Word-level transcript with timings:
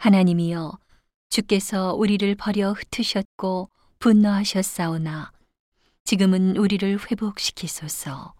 하나님이여 0.00 0.78
주께서 1.28 1.92
우리를 1.92 2.34
버려 2.36 2.72
흩으셨고 2.72 3.68
분노하셨사오나 3.98 5.30
지금은 6.04 6.56
우리를 6.56 6.98
회복시키소서. 7.10 8.32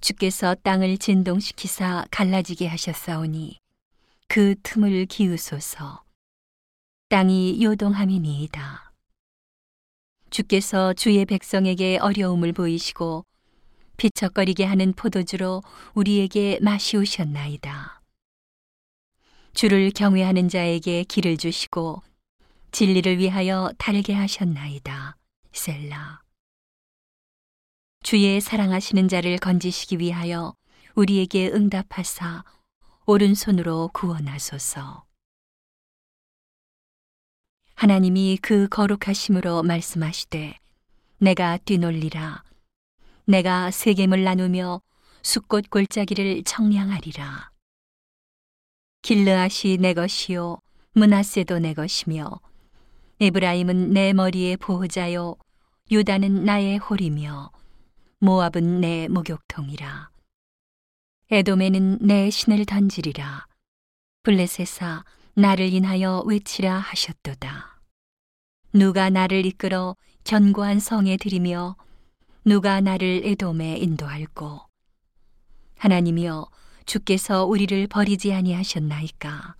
주께서 0.00 0.54
땅을 0.54 0.98
진동시키사 0.98 2.06
갈라지게 2.12 2.68
하셨사오니 2.68 3.58
그 4.28 4.54
틈을 4.62 5.06
기우소서. 5.06 6.04
땅이 7.08 7.64
요동함이니이다. 7.64 8.92
주께서 10.30 10.92
주의 10.92 11.24
백성에게 11.24 11.98
어려움을 11.98 12.52
보이시고 12.52 13.24
비척거리게 13.96 14.64
하는 14.64 14.92
포도주로 14.92 15.64
우리에게 15.94 16.60
마시우셨나이다. 16.62 17.99
주를 19.52 19.90
경외하는 19.90 20.48
자에게 20.48 21.04
길을 21.04 21.36
주시고 21.36 22.02
진리를 22.72 23.18
위하여 23.18 23.70
달게 23.78 24.14
하셨나이다. 24.14 25.16
셀라. 25.52 26.22
주의 28.02 28.40
사랑하시는 28.40 29.08
자를 29.08 29.36
건지시기 29.38 29.98
위하여 29.98 30.54
우리에게 30.94 31.48
응답하사 31.48 32.44
오른손으로 33.06 33.90
구원하소서. 33.92 35.04
하나님이 37.74 38.38
그 38.42 38.68
거룩하심으로 38.68 39.62
말씀하시되 39.62 40.58
내가 41.18 41.56
뛰놀리라 41.58 42.44
내가 43.24 43.70
세겜을 43.70 44.22
나누며 44.22 44.82
숫꽃 45.22 45.70
골짜기를 45.70 46.44
청량하리라 46.44 47.50
길르앗이 49.02 49.78
내 49.78 49.94
것이요 49.94 50.58
문하세도 50.92 51.58
내 51.60 51.74
것이며 51.74 52.40
에브라임은 53.20 53.92
내 53.92 54.12
머리의 54.12 54.56
보호자요 54.56 55.36
유다는 55.90 56.44
나의 56.44 56.78
홀이며 56.78 57.50
모압은 58.18 58.80
내 58.80 59.08
목욕통이라. 59.08 60.10
에돔에는 61.30 61.98
내 62.02 62.28
신을 62.28 62.66
던지리라. 62.66 63.46
블레셋아 64.22 65.04
나를 65.34 65.72
인하여 65.72 66.22
외치라 66.26 66.78
하셨도다. 66.78 67.80
누가 68.74 69.10
나를 69.10 69.46
이끌어 69.46 69.96
견고한 70.24 70.80
성에 70.80 71.16
들이며 71.16 71.76
누가 72.44 72.80
나를 72.80 73.22
에돔에 73.24 73.78
인도할꼬? 73.78 74.60
하나님이여 75.78 76.46
주께서 76.90 77.44
우리를 77.44 77.86
버리지 77.86 78.32
아니하셨나이까? 78.32 79.54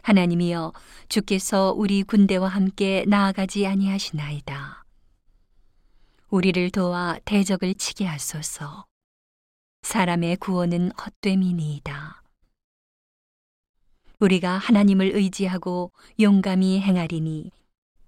하나님이여 0.00 0.72
주께서 1.10 1.74
우리 1.76 2.02
군대와 2.02 2.48
함께 2.48 3.04
나아가지 3.06 3.66
아니하시나이다. 3.66 4.82
우리를 6.30 6.70
도와 6.70 7.18
대적을 7.26 7.74
치게 7.74 8.06
하소서. 8.06 8.86
사람의 9.82 10.36
구원은 10.36 10.92
헛됨이니이다. 10.92 12.22
우리가 14.18 14.56
하나님을 14.56 15.14
의지하고 15.14 15.92
용감히 16.18 16.80
행하리니 16.80 17.50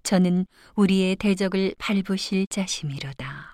저는 0.03 0.47
우리의 0.77 1.16
대적을 1.16 1.75
밟으실 1.77 2.47
자심이로다. 2.47 3.53